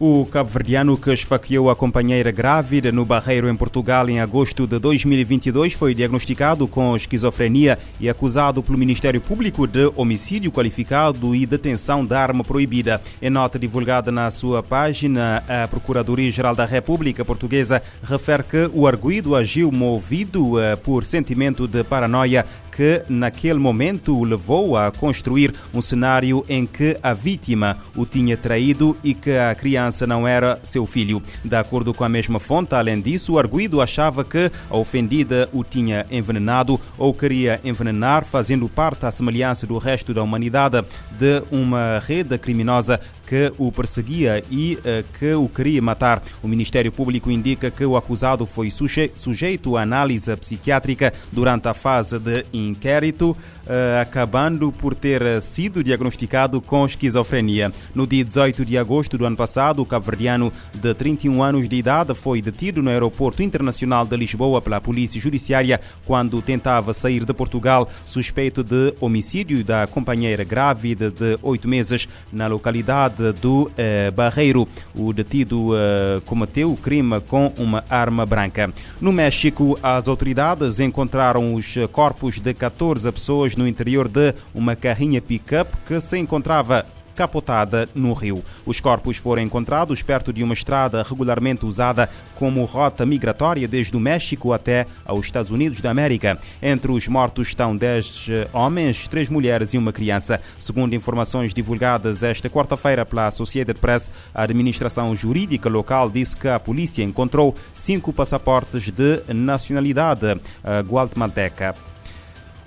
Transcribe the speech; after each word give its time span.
O 0.00 0.24
cabo-verdiano 0.26 0.96
que 0.96 1.12
esfaqueou 1.12 1.68
a 1.68 1.74
companheira 1.74 2.30
grávida 2.30 2.92
no 2.92 3.04
Barreiro, 3.04 3.48
em 3.48 3.56
Portugal, 3.56 4.08
em 4.08 4.20
agosto 4.20 4.64
de 4.64 4.78
2022, 4.78 5.72
foi 5.72 5.92
diagnosticado 5.92 6.68
com 6.68 6.94
esquizofrenia 6.94 7.76
e 7.98 8.08
acusado 8.08 8.62
pelo 8.62 8.78
Ministério 8.78 9.20
Público 9.20 9.66
de 9.66 9.90
homicídio 9.96 10.52
qualificado 10.52 11.34
e 11.34 11.44
detenção 11.44 12.06
de 12.06 12.14
arma 12.14 12.44
proibida. 12.44 13.02
Em 13.20 13.28
nota 13.28 13.58
divulgada 13.58 14.12
na 14.12 14.30
sua 14.30 14.62
página, 14.62 15.42
a 15.48 15.66
Procuradoria-Geral 15.66 16.54
da 16.54 16.64
República 16.64 17.24
Portuguesa 17.24 17.82
refere 18.00 18.44
que 18.44 18.70
o 18.72 18.86
arguído 18.86 19.34
agiu 19.34 19.72
movido 19.72 20.60
eh, 20.60 20.76
por 20.76 21.04
sentimento 21.04 21.66
de 21.66 21.82
paranoia 21.82 22.46
que 22.78 23.02
naquele 23.08 23.58
momento 23.58 24.16
o 24.16 24.22
levou 24.22 24.76
a 24.76 24.92
construir 24.92 25.52
um 25.74 25.82
cenário 25.82 26.44
em 26.48 26.64
que 26.64 26.96
a 27.02 27.12
vítima 27.12 27.76
o 27.96 28.06
tinha 28.06 28.36
traído 28.36 28.96
e 29.02 29.14
que 29.14 29.32
a 29.32 29.52
criança 29.52 30.06
não 30.06 30.28
era 30.28 30.60
seu 30.62 30.86
filho. 30.86 31.20
De 31.44 31.56
acordo 31.56 31.92
com 31.92 32.04
a 32.04 32.08
mesma 32.08 32.38
fonte, 32.38 32.76
além 32.76 33.00
disso, 33.00 33.32
o 33.32 33.38
arguído 33.40 33.80
achava 33.80 34.22
que 34.22 34.48
a 34.70 34.76
ofendida 34.76 35.48
o 35.52 35.64
tinha 35.64 36.06
envenenado 36.08 36.80
ou 36.96 37.12
queria 37.12 37.60
envenenar, 37.64 38.24
fazendo 38.24 38.68
parte 38.68 39.04
à 39.04 39.10
semelhança 39.10 39.66
do 39.66 39.76
resto 39.76 40.14
da 40.14 40.22
humanidade 40.22 40.80
de 41.18 41.42
uma 41.50 41.98
rede 41.98 42.38
criminosa 42.38 43.00
que 43.28 43.52
o 43.58 43.70
perseguia 43.70 44.42
e 44.50 44.76
uh, 44.76 45.04
que 45.18 45.34
o 45.34 45.46
queria 45.50 45.82
matar. 45.82 46.22
O 46.42 46.48
Ministério 46.48 46.90
Público 46.90 47.30
indica 47.30 47.70
que 47.70 47.84
o 47.84 47.94
acusado 47.94 48.46
foi 48.46 48.70
suje 48.70 49.12
sujeito 49.14 49.76
à 49.76 49.82
análise 49.82 50.34
psiquiátrica 50.36 51.12
durante 51.30 51.68
a 51.68 51.74
fase 51.74 52.18
de 52.18 52.46
inquérito, 52.54 53.32
uh, 53.32 54.00
acabando 54.00 54.72
por 54.72 54.94
ter 54.94 55.42
sido 55.42 55.84
diagnosticado 55.84 56.58
com 56.62 56.86
esquizofrenia. 56.86 57.70
No 57.94 58.06
dia 58.06 58.24
18 58.24 58.64
de 58.64 58.78
agosto 58.78 59.18
do 59.18 59.26
ano 59.26 59.36
passado, 59.36 59.82
o 59.82 59.86
cabo-verdiano 59.86 60.50
de 60.74 60.94
31 60.94 61.42
anos 61.42 61.68
de 61.68 61.76
idade 61.76 62.14
foi 62.14 62.40
detido 62.40 62.82
no 62.82 62.88
Aeroporto 62.88 63.42
Internacional 63.42 64.06
de 64.06 64.16
Lisboa 64.16 64.62
pela 64.62 64.80
Polícia 64.80 65.20
Judiciária 65.20 65.82
quando 66.06 66.40
tentava 66.40 66.94
sair 66.94 67.26
de 67.26 67.34
Portugal, 67.34 67.90
suspeito 68.06 68.64
de 68.64 68.94
homicídio 69.00 69.62
da 69.62 69.86
companheira 69.86 70.44
grávida 70.44 71.10
de 71.10 71.38
oito 71.42 71.68
meses 71.68 72.08
na 72.32 72.46
localidade 72.46 73.17
do 73.40 73.70
eh, 73.76 74.10
Barreiro. 74.10 74.66
O 74.94 75.12
detido 75.12 75.76
eh, 75.76 76.20
cometeu 76.24 76.72
o 76.72 76.76
crime 76.76 77.20
com 77.20 77.52
uma 77.58 77.84
arma 77.88 78.24
branca. 78.24 78.72
No 79.00 79.12
México, 79.12 79.78
as 79.82 80.08
autoridades 80.08 80.80
encontraram 80.80 81.54
os 81.54 81.74
corpos 81.92 82.38
de 82.38 82.54
14 82.54 83.10
pessoas 83.12 83.56
no 83.56 83.66
interior 83.66 84.08
de 84.08 84.34
uma 84.54 84.74
carrinha 84.74 85.20
pick-up 85.20 85.70
que 85.86 86.00
se 86.00 86.18
encontrava 86.18 86.84
capotada 87.18 87.88
no 87.96 88.12
rio. 88.12 88.44
Os 88.64 88.78
corpos 88.78 89.16
foram 89.16 89.42
encontrados 89.42 90.02
perto 90.02 90.32
de 90.32 90.44
uma 90.44 90.54
estrada 90.54 91.02
regularmente 91.02 91.66
usada 91.66 92.08
como 92.36 92.64
rota 92.64 93.04
migratória 93.04 93.66
desde 93.66 93.96
o 93.96 94.00
México 94.00 94.52
até 94.52 94.86
aos 95.04 95.26
Estados 95.26 95.50
Unidos 95.50 95.80
da 95.80 95.90
América. 95.90 96.38
Entre 96.62 96.92
os 96.92 97.08
mortos 97.08 97.48
estão 97.48 97.76
10 97.76 98.28
homens, 98.52 99.08
3 99.08 99.28
mulheres 99.30 99.74
e 99.74 99.78
uma 99.78 99.92
criança. 99.92 100.40
Segundo 100.60 100.94
informações 100.94 101.52
divulgadas 101.52 102.22
esta 102.22 102.48
quarta-feira 102.48 103.04
pela 103.04 103.26
Associated 103.26 103.80
Press, 103.80 104.12
a 104.32 104.44
administração 104.44 105.16
jurídica 105.16 105.68
local 105.68 106.08
disse 106.08 106.36
que 106.36 106.46
a 106.46 106.60
polícia 106.60 107.02
encontrou 107.02 107.52
cinco 107.72 108.12
passaportes 108.12 108.92
de 108.92 109.24
nacionalidade 109.34 110.40
guatemalteca. 110.86 111.87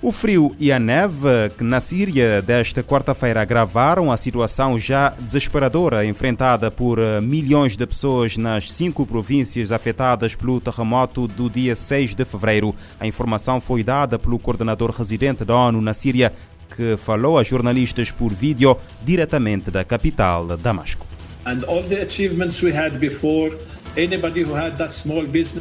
O 0.02 0.10
frio 0.10 0.52
e 0.58 0.72
a 0.72 0.80
neve 0.80 1.28
que 1.56 1.62
na 1.62 1.78
Síria 1.78 2.42
desta 2.42 2.82
quarta-feira 2.82 3.40
agravaram 3.40 4.10
a 4.10 4.16
situação 4.16 4.76
já 4.76 5.10
desesperadora 5.10 6.04
enfrentada 6.04 6.72
por 6.72 6.98
milhões 7.22 7.76
de 7.76 7.86
pessoas 7.86 8.36
nas 8.36 8.72
cinco 8.72 9.06
províncias 9.06 9.70
afetadas 9.70 10.34
pelo 10.34 10.60
terremoto 10.60 11.28
do 11.28 11.48
dia 11.48 11.76
6 11.76 12.16
de 12.16 12.24
fevereiro. 12.24 12.74
A 12.98 13.06
informação 13.06 13.60
foi 13.60 13.84
dada 13.84 14.18
pelo 14.18 14.40
coordenador 14.40 14.90
residente 14.90 15.44
da 15.44 15.54
ONU 15.54 15.80
na 15.80 15.94
Síria, 15.94 16.32
que 16.76 16.96
falou 16.96 17.38
a 17.38 17.44
jornalistas 17.44 18.10
por 18.10 18.34
vídeo 18.34 18.76
diretamente 19.04 19.70
da 19.70 19.84
capital, 19.84 20.56
Damasco. 20.56 21.06
And 21.46 21.60
all 21.68 21.84
the 21.84 22.02
achievements 22.02 22.60
we 22.60 22.76
had 22.76 22.98
before 22.98 23.56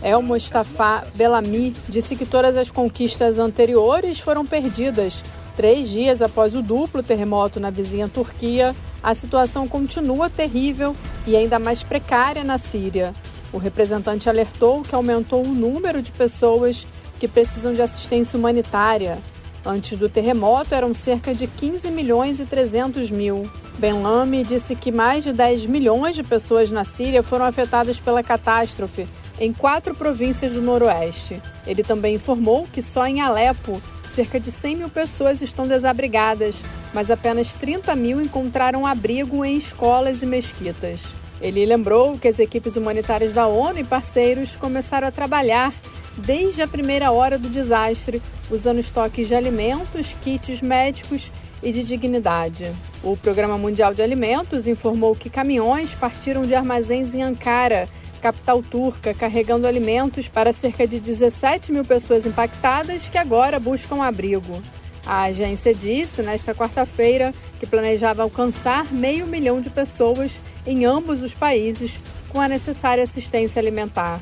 El 0.01 0.23
Mustafa 0.23 1.05
Belami 1.13 1.73
disse 1.89 2.15
que 2.15 2.25
todas 2.25 2.55
as 2.55 2.71
conquistas 2.71 3.39
anteriores 3.39 4.19
foram 4.19 4.45
perdidas. 4.45 5.21
Três 5.57 5.89
dias 5.89 6.21
após 6.21 6.55
o 6.55 6.61
duplo 6.61 7.03
terremoto 7.03 7.59
na 7.59 7.69
vizinha 7.69 8.07
Turquia, 8.07 8.73
a 9.03 9.13
situação 9.13 9.67
continua 9.67 10.29
terrível 10.29 10.95
e 11.27 11.35
ainda 11.35 11.59
mais 11.59 11.83
precária 11.83 12.43
na 12.43 12.57
Síria. 12.57 13.13
O 13.51 13.57
representante 13.57 14.29
alertou 14.29 14.81
que 14.81 14.95
aumentou 14.95 15.45
o 15.45 15.53
número 15.53 16.01
de 16.01 16.11
pessoas 16.11 16.87
que 17.19 17.27
precisam 17.27 17.73
de 17.73 17.81
assistência 17.81 18.39
humanitária. 18.39 19.17
Antes 19.65 19.97
do 19.97 20.09
terremoto, 20.09 20.73
eram 20.73 20.93
cerca 20.93 21.35
de 21.35 21.45
15 21.45 21.91
milhões 21.91 22.39
e 22.39 22.45
300 22.45 23.11
mil. 23.11 23.43
Ben 23.77 23.93
Lamy 23.93 24.43
disse 24.43 24.75
que 24.75 24.91
mais 24.91 25.23
de 25.23 25.31
10 25.31 25.67
milhões 25.67 26.15
de 26.15 26.23
pessoas 26.23 26.71
na 26.71 26.83
Síria 26.83 27.21
foram 27.21 27.45
afetadas 27.45 27.99
pela 27.99 28.23
catástrofe 28.23 29.07
em 29.39 29.51
quatro 29.51 29.95
províncias 29.95 30.53
do 30.53 30.61
Noroeste. 30.61 31.41
Ele 31.65 31.83
também 31.83 32.15
informou 32.15 32.67
que 32.71 32.81
só 32.81 33.05
em 33.05 33.21
Alepo, 33.21 33.81
cerca 34.07 34.39
de 34.39 34.51
100 34.51 34.75
mil 34.75 34.89
pessoas 34.89 35.41
estão 35.41 35.67
desabrigadas, 35.67 36.61
mas 36.93 37.09
apenas 37.09 37.53
30 37.53 37.95
mil 37.95 38.21
encontraram 38.21 38.85
abrigo 38.85 39.43
em 39.43 39.57
escolas 39.57 40.21
e 40.21 40.25
mesquitas. 40.25 41.01
Ele 41.41 41.65
lembrou 41.65 42.19
que 42.19 42.27
as 42.27 42.37
equipes 42.37 42.75
humanitárias 42.75 43.33
da 43.33 43.47
ONU 43.47 43.79
e 43.79 43.83
parceiros 43.83 44.55
começaram 44.55 45.07
a 45.07 45.11
trabalhar 45.11 45.73
desde 46.17 46.61
a 46.61 46.67
primeira 46.67 47.11
hora 47.11 47.37
do 47.37 47.49
desastre, 47.49 48.21
usando 48.49 48.79
estoques 48.79 49.27
de 49.27 49.35
alimentos, 49.35 50.15
kits 50.21 50.61
médicos 50.61 51.31
e 51.63 51.71
de 51.71 51.83
dignidade. 51.83 52.73
O 53.03 53.15
Programa 53.15 53.57
Mundial 53.57 53.93
de 53.93 54.01
Alimentos 54.01 54.67
informou 54.67 55.15
que 55.15 55.29
caminhões 55.29 55.93
partiram 55.93 56.41
de 56.41 56.55
armazéns 56.55 57.13
em 57.13 57.23
Ankara, 57.23 57.87
capital 58.21 58.61
turca, 58.61 59.13
carregando 59.13 59.67
alimentos 59.67 60.27
para 60.27 60.53
cerca 60.53 60.87
de 60.87 60.99
17 60.99 61.71
mil 61.71 61.83
pessoas 61.83 62.25
impactadas 62.25 63.09
que 63.09 63.17
agora 63.17 63.59
buscam 63.59 64.01
abrigo. 64.03 64.61
A 65.05 65.23
agência 65.23 65.73
disse 65.73 66.21
nesta 66.21 66.53
quarta-feira 66.53 67.33
que 67.59 67.65
planejava 67.65 68.21
alcançar 68.21 68.91
meio 68.93 69.25
milhão 69.25 69.59
de 69.59 69.69
pessoas 69.69 70.39
em 70.65 70.85
ambos 70.85 71.23
os 71.23 71.33
países 71.33 71.99
com 72.29 72.39
a 72.39 72.47
necessária 72.47 73.03
assistência 73.03 73.59
alimentar. 73.59 74.21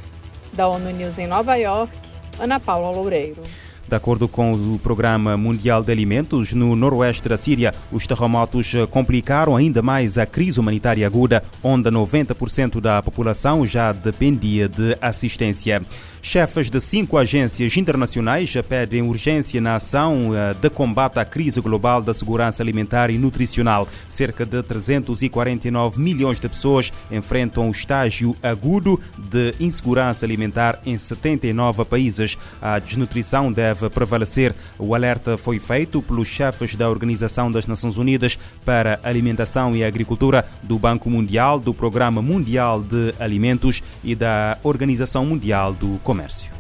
Da 0.60 0.68
ONU 0.68 0.92
News 0.92 1.18
em 1.18 1.26
Nova 1.26 1.56
York, 1.56 1.98
Ana 2.38 2.60
Paula 2.60 2.92
Loureiro. 2.92 3.42
De 3.88 3.96
acordo 3.96 4.28
com 4.28 4.52
o 4.52 4.78
Programa 4.78 5.38
Mundial 5.38 5.82
de 5.82 5.90
Alimentos, 5.90 6.52
no 6.52 6.76
noroeste 6.76 7.30
da 7.30 7.38
Síria, 7.38 7.74
os 7.90 8.06
terremotos 8.06 8.74
complicaram 8.92 9.56
ainda 9.56 9.82
mais 9.82 10.18
a 10.18 10.26
crise 10.26 10.60
humanitária 10.60 11.08
aguda, 11.08 11.46
onde 11.64 11.90
90% 11.90 12.82
da 12.82 13.02
população 13.02 13.66
já 13.66 13.94
dependia 13.94 14.68
de 14.68 14.98
assistência. 15.00 15.82
Chefes 16.22 16.70
de 16.70 16.82
cinco 16.82 17.18
agências 17.18 17.76
internacionais 17.78 18.54
pedem 18.68 19.02
urgência 19.02 19.60
na 19.62 19.76
ação 19.76 20.32
eh, 20.36 20.54
de 20.54 20.70
combate 20.70 21.18
à 21.18 21.26
crise 21.26 21.62
global 21.62 22.02
da 22.02 22.14
segurança 22.14 22.62
alimentar 22.62 23.10
e 23.10 23.18
nutricional. 23.18 23.88
Cerca 24.08 24.46
de 24.46 24.62
349 24.62 26.00
milhões 26.00 26.40
de 26.40 26.50
pessoas 26.50 26.92
enfrentam 27.10 27.70
o 27.70 27.72
estágio 27.72 28.36
agudo 28.44 29.00
de 29.18 29.56
insegurança 29.60 30.26
alimentar 30.26 30.80
em 30.86 30.98
79 30.98 31.86
países. 31.86 32.38
A 32.62 32.78
desnutrição 32.80 33.52
deve 33.52 33.90
prevalecer. 33.90 34.54
O 34.78 34.94
alerta 34.94 35.38
foi 35.38 35.58
feito 35.58 36.02
pelos 36.02 36.28
chefes 36.28 36.76
da 36.76 36.90
Organização 36.90 37.52
das 37.52 37.66
Nações 37.66 37.98
Unidas 37.98 38.38
para 38.66 39.00
Alimentação 39.04 39.76
e 39.76 39.84
Agricultura, 39.84 40.46
do 40.62 40.78
Banco 40.78 41.10
Mundial, 41.10 41.60
do 41.60 41.74
Programa 41.74 42.22
Mundial 42.22 42.82
de 42.82 43.14
Alimentos 43.20 43.82
e 44.04 44.16
da 44.16 44.58
Organização 44.64 45.26
Mundial 45.26 45.74
do 45.74 46.00
comércio. 46.10 46.52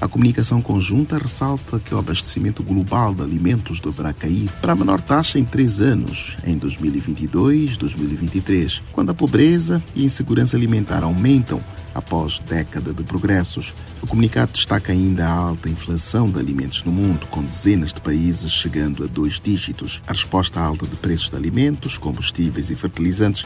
A 0.00 0.08
comunicação 0.08 0.62
conjunta 0.62 1.18
ressalta 1.18 1.78
que 1.78 1.94
o 1.94 1.98
abastecimento 1.98 2.62
global 2.62 3.12
de 3.12 3.20
alimentos 3.20 3.78
deverá 3.78 4.10
cair 4.14 4.50
para 4.58 4.72
a 4.72 4.74
menor 4.74 5.02
taxa 5.02 5.38
em 5.38 5.44
três 5.44 5.82
anos, 5.82 6.34
em 6.46 6.56
2022 6.56 7.76
2023, 7.76 8.82
quando 8.90 9.10
a 9.10 9.14
pobreza 9.14 9.84
e 9.94 10.00
a 10.00 10.06
insegurança 10.06 10.56
alimentar 10.56 11.02
aumentam 11.02 11.62
após 11.94 12.38
década 12.38 12.94
de 12.94 13.04
progressos. 13.04 13.74
O 14.00 14.06
comunicado 14.06 14.52
destaca 14.52 14.92
ainda 14.92 15.26
a 15.26 15.30
alta 15.30 15.68
inflação 15.68 16.30
de 16.30 16.40
alimentos 16.40 16.84
no 16.84 16.92
mundo, 16.92 17.26
com 17.26 17.42
dezenas 17.42 17.92
de 17.92 18.00
países 18.00 18.50
chegando 18.50 19.04
a 19.04 19.06
dois 19.06 19.38
dígitos. 19.38 20.02
A 20.06 20.12
resposta 20.12 20.58
alta 20.58 20.86
de 20.86 20.96
preços 20.96 21.28
de 21.28 21.36
alimentos, 21.36 21.98
combustíveis 21.98 22.70
e 22.70 22.76
fertilizantes 22.76 23.44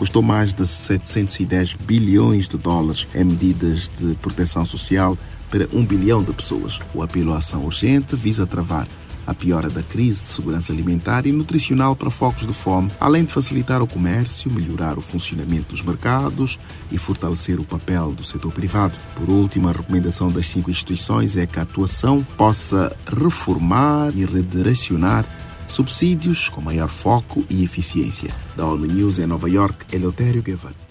custou 0.00 0.22
mais 0.22 0.54
de 0.54 0.66
710 0.66 1.74
bilhões 1.74 2.48
de 2.48 2.56
dólares 2.56 3.06
em 3.14 3.22
medidas 3.22 3.90
de 3.90 4.14
proteção 4.14 4.64
social 4.64 5.16
para 5.50 5.68
um 5.74 5.84
bilhão 5.84 6.22
de 6.22 6.32
pessoas. 6.32 6.80
O 6.94 7.02
apelo 7.02 7.34
à 7.34 7.36
ação 7.36 7.66
urgente 7.66 8.16
visa 8.16 8.46
travar 8.46 8.88
a 9.26 9.34
piora 9.34 9.68
da 9.68 9.82
crise 9.82 10.22
de 10.22 10.28
segurança 10.30 10.72
alimentar 10.72 11.26
e 11.26 11.32
nutricional 11.32 11.94
para 11.94 12.08
focos 12.08 12.46
de 12.46 12.54
fome, 12.54 12.90
além 12.98 13.26
de 13.26 13.32
facilitar 13.32 13.82
o 13.82 13.86
comércio, 13.86 14.50
melhorar 14.50 14.96
o 14.96 15.02
funcionamento 15.02 15.74
dos 15.74 15.82
mercados 15.82 16.58
e 16.90 16.96
fortalecer 16.96 17.60
o 17.60 17.64
papel 17.64 18.12
do 18.12 18.24
setor 18.24 18.52
privado. 18.52 18.98
Por 19.14 19.28
último, 19.28 19.68
a 19.68 19.72
recomendação 19.72 20.32
das 20.32 20.46
cinco 20.46 20.70
instituições 20.70 21.36
é 21.36 21.46
que 21.46 21.58
a 21.58 21.62
atuação 21.62 22.26
possa 22.38 22.90
reformar 23.06 24.12
e 24.16 24.24
redirecionar 24.24 25.26
subsídios 25.70 26.48
com 26.48 26.60
maior 26.60 26.88
foco 26.88 27.44
e 27.48 27.62
eficiência. 27.62 28.30
Da 28.60 28.66
ONU 28.66 28.84
News 28.84 29.18
em 29.18 29.26
Nova 29.26 29.48
York, 29.48 29.86
Eleutério 29.90 30.42
Guevara. 30.42 30.89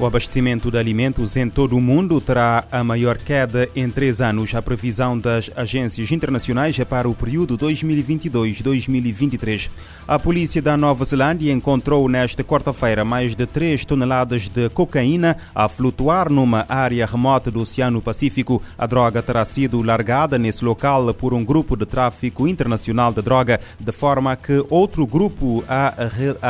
O 0.00 0.06
abastecimento 0.06 0.70
de 0.70 0.78
alimentos 0.78 1.36
em 1.36 1.50
todo 1.50 1.76
o 1.76 1.80
mundo 1.80 2.22
terá 2.22 2.64
a 2.72 2.82
maior 2.82 3.18
queda 3.18 3.68
em 3.76 3.90
três 3.90 4.22
anos. 4.22 4.54
A 4.54 4.62
previsão 4.62 5.18
das 5.18 5.50
agências 5.54 6.10
internacionais 6.10 6.78
é 6.78 6.86
para 6.86 7.06
o 7.06 7.14
período 7.14 7.58
2022-2023. 7.58 9.68
A 10.08 10.18
polícia 10.18 10.62
da 10.62 10.74
Nova 10.74 11.04
Zelândia 11.04 11.52
encontrou 11.52 12.08
nesta 12.08 12.42
quarta-feira 12.42 13.04
mais 13.04 13.36
de 13.36 13.44
3 13.44 13.84
toneladas 13.84 14.48
de 14.48 14.70
cocaína 14.70 15.36
a 15.54 15.68
flutuar 15.68 16.30
numa 16.30 16.64
área 16.66 17.04
remota 17.04 17.50
do 17.50 17.60
Oceano 17.60 18.00
Pacífico. 18.00 18.62
A 18.78 18.86
droga 18.86 19.22
terá 19.22 19.44
sido 19.44 19.82
largada 19.82 20.38
nesse 20.38 20.64
local 20.64 21.12
por 21.12 21.34
um 21.34 21.44
grupo 21.44 21.76
de 21.76 21.84
tráfico 21.84 22.48
internacional 22.48 23.12
de 23.12 23.20
droga, 23.20 23.60
de 23.78 23.92
forma 23.92 24.34
que 24.34 24.64
outro 24.70 25.06
grupo 25.06 25.62
a, 25.68 25.92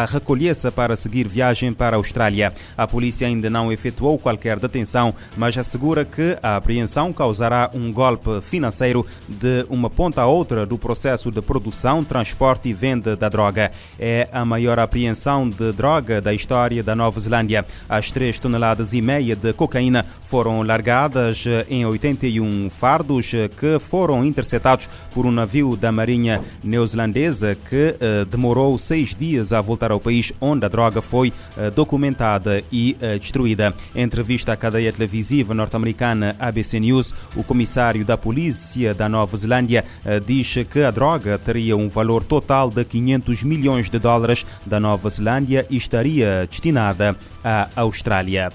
recolhesse 0.06 0.70
para 0.70 0.94
seguir 0.94 1.26
viagem 1.26 1.72
para 1.72 1.96
a 1.96 1.98
Austrália. 1.98 2.52
A 2.78 2.86
polícia 2.86 3.26
ainda 3.26 3.39
ainda 3.40 3.48
não 3.48 3.72
efetuou 3.72 4.18
qualquer 4.18 4.58
detenção, 4.58 5.14
mas 5.36 5.56
assegura 5.56 6.04
que 6.04 6.36
a 6.42 6.56
apreensão 6.56 7.12
causará 7.12 7.70
um 7.72 7.90
golpe 7.90 8.40
financeiro 8.42 9.06
de 9.26 9.64
uma 9.70 9.88
ponta 9.88 10.20
a 10.20 10.26
outra 10.26 10.66
do 10.66 10.76
processo 10.76 11.30
de 11.30 11.40
produção, 11.40 12.04
transporte 12.04 12.68
e 12.68 12.74
venda 12.74 13.16
da 13.16 13.28
droga. 13.28 13.72
É 13.98 14.28
a 14.30 14.44
maior 14.44 14.78
apreensão 14.78 15.48
de 15.48 15.72
droga 15.72 16.20
da 16.20 16.34
história 16.34 16.82
da 16.82 16.94
Nova 16.94 17.18
Zelândia. 17.18 17.64
As 17.88 18.10
3 18.10 18.38
toneladas 18.38 18.92
e 18.92 19.00
meia 19.00 19.34
de 19.34 19.52
cocaína 19.54 20.04
foram 20.28 20.62
largadas 20.62 21.44
em 21.68 21.86
81 21.86 22.68
fardos 22.70 23.30
que 23.58 23.78
foram 23.80 24.24
interceptados 24.24 24.88
por 25.12 25.24
um 25.24 25.30
navio 25.30 25.76
da 25.76 25.90
Marinha 25.90 26.40
neozelandesa 26.62 27.56
que 27.68 27.96
eh, 28.00 28.24
demorou 28.30 28.76
seis 28.78 29.14
dias 29.14 29.52
a 29.52 29.60
voltar 29.60 29.90
ao 29.90 29.98
país 29.98 30.32
onde 30.40 30.64
a 30.64 30.68
droga 30.68 31.00
foi 31.00 31.32
eh, 31.56 31.70
documentada 31.70 32.62
e 32.70 32.96
eh, 33.00 33.18
destruída. 33.30 33.72
Em 33.94 34.02
entrevista 34.02 34.52
à 34.52 34.56
cadeia 34.56 34.92
televisiva 34.92 35.54
norte-americana 35.54 36.34
ABC 36.38 36.80
News, 36.80 37.14
o 37.36 37.44
comissário 37.44 38.04
da 38.04 38.18
polícia 38.18 38.92
da 38.92 39.08
Nova 39.08 39.36
Zelândia 39.36 39.84
eh, 40.04 40.18
diz 40.18 40.52
que 40.68 40.82
a 40.82 40.90
droga 40.90 41.38
teria 41.38 41.76
um 41.76 41.88
valor 41.88 42.24
total 42.24 42.68
de 42.68 42.84
500 42.84 43.44
milhões 43.44 43.88
de 43.88 43.98
dólares 43.98 44.44
da 44.66 44.80
Nova 44.80 45.08
Zelândia 45.08 45.64
e 45.70 45.76
estaria 45.76 46.46
destinada 46.50 47.16
à 47.44 47.68
Austrália. 47.76 48.50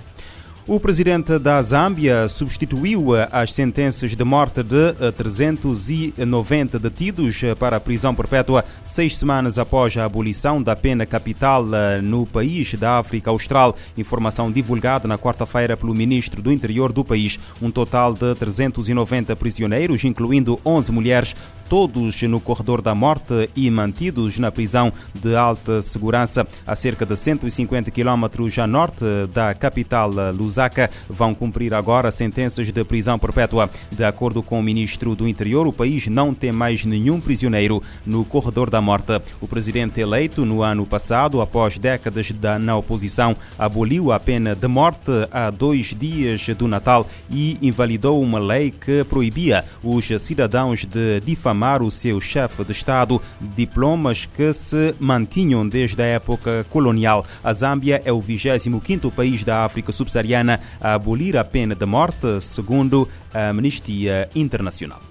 O 0.68 0.80
presidente 0.80 1.38
da 1.38 1.62
Zâmbia 1.62 2.28
substituiu 2.28 3.10
as 3.32 3.54
sentenças 3.54 4.16
de 4.16 4.24
morte 4.24 4.64
de 4.64 5.12
390 5.16 6.80
detidos 6.80 7.40
para 7.60 7.78
a 7.78 7.80
prisão 7.80 8.16
perpétua 8.16 8.66
seis 8.84 9.16
semanas 9.16 9.60
após 9.60 9.96
a 9.96 10.06
abolição 10.06 10.60
da 10.60 10.76
pena 10.76 11.06
capital 11.06 11.64
no 12.02 12.26
país 12.26 12.74
da 12.74 12.98
África 12.98 13.30
Austral. 13.30 13.76
Informação 13.96 14.52
divulgada 14.52 15.08
na 15.08 15.20
quarta-feira 15.20 15.78
pelo 15.78 15.94
ministro 15.94 16.42
do 16.42 16.52
Interior 16.52 16.92
do 16.92 17.06
país. 17.06 17.40
Um 17.62 17.70
total 17.70 18.16
de 18.16 18.34
390 18.34 19.36
prisioneiros, 19.36 20.04
incluindo 20.04 20.60
11 20.66 20.92
mulheres, 20.92 21.36
todos 21.70 22.22
no 22.24 22.40
corredor 22.40 22.82
da 22.82 22.96
morte 22.96 23.50
e 23.56 23.70
mantidos 23.70 24.38
na 24.40 24.52
prisão 24.52 24.92
de 25.14 25.36
alta 25.36 25.82
segurança 25.82 26.48
a 26.66 26.76
cerca 26.76 27.06
de 27.06 27.16
150 27.16 27.92
quilómetros 27.92 28.58
a 28.60 28.68
norte 28.68 29.04
da 29.34 29.54
capital 29.54 30.12
Lusaka, 30.56 30.90
vão 31.10 31.36
cumprir 31.36 31.74
agora 31.74 32.10
sentenças 32.10 32.72
de 32.72 32.84
prisão 32.86 33.20
perpétua. 33.20 33.70
De 33.92 34.06
acordo 34.06 34.42
com 34.42 34.60
o 34.60 34.64
ministro 34.64 35.16
do 35.16 35.28
Interior, 35.28 35.68
o 35.68 35.74
país 35.74 36.08
não 36.08 36.34
tem 36.34 36.52
mais 36.52 36.86
nenhum 36.86 37.20
prisioneiro 37.20 37.84
no 38.06 38.24
corredor 38.24 38.70
da 38.70 38.80
morte. 38.80 39.22
O 39.42 39.48
presidente 39.48 40.00
eleito 40.00 40.46
no 40.46 40.62
ano 40.62 40.86
passado, 40.86 41.42
após 41.42 41.78
décadas 41.78 42.32
na 42.62 42.78
oposição, 42.78 43.36
aboliu 43.60 44.12
a 44.12 44.20
pena 44.20 44.56
de 44.56 44.68
morte 44.68 45.12
há 45.30 45.50
dois 45.50 45.94
dias 45.94 46.48
do 46.56 46.68
Natal 46.68 47.08
e 47.30 47.58
invalidou 47.62 48.22
uma 48.22 48.40
lei 48.40 48.72
que 48.72 49.04
proibia 49.04 49.66
os 49.84 50.08
cidadãos 50.20 50.86
de 50.86 51.20
difamar 51.20 51.84
o 51.84 51.92
seu 51.92 52.22
chefe 52.22 52.64
de 52.64 52.72
Estado 52.72 53.22
diplomas 53.42 54.26
que 54.26 54.54
se 54.54 54.96
mantinham 55.00 55.68
desde 55.68 56.02
a 56.02 56.06
época 56.06 56.66
colonial. 56.70 57.26
A 57.44 57.52
Zâmbia 57.52 58.02
é 58.06 58.12
o 58.12 58.22
25º 58.22 59.12
país 59.12 59.44
da 59.44 59.66
África 59.66 59.92
subsaariana 59.92 60.45
a 60.54 60.94
abolir 60.94 61.38
a 61.38 61.44
pena 61.44 61.76
de 61.76 61.86
morte, 61.86 62.40
segundo 62.42 63.08
a 63.34 63.50
Amnistia 63.50 64.30
Internacional. 64.36 65.02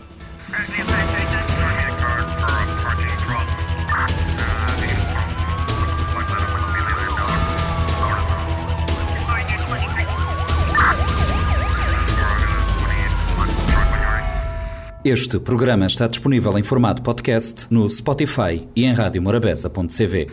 Este 15.04 15.38
programa 15.38 15.84
está 15.84 16.06
disponível 16.06 16.56
em 16.58 16.62
formato 16.62 17.02
podcast 17.02 17.66
no 17.68 17.90
Spotify 17.90 18.66
e 18.74 18.86
em 18.86 18.94
radiomorabeza.cv. 18.94 20.28